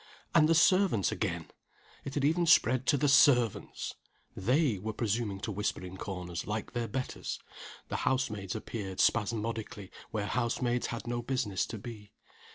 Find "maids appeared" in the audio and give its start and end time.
8.31-8.99